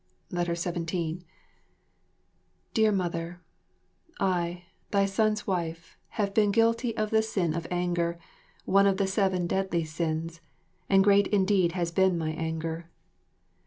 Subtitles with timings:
[0.31, 1.23] 17 My
[2.73, 3.39] Dear Mother,
[4.19, 8.17] I, thy son's wife, have been guilty of the sin of anger,
[8.65, 10.41] one of the seven deadly sins
[10.89, 12.89] and great indeed has been my anger.